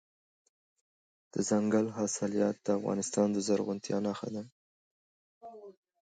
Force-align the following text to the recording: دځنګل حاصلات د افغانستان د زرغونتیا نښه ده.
دځنګل 1.33 1.87
حاصلات 1.97 2.55
د 2.65 2.67
افغانستان 2.77 3.27
د 3.31 3.37
زرغونتیا 3.47 3.97
نښه 4.05 4.29
ده. 4.35 4.43